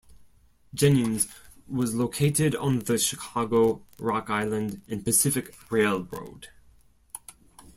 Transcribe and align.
Jennings 0.73 1.27
was 1.67 1.93
located 1.93 2.55
on 2.55 2.79
the 2.79 2.97
Chicago, 2.97 3.83
Rock 3.99 4.31
Island 4.31 4.81
and 4.89 5.05
Pacific 5.05 5.53
Railroad. 5.69 6.47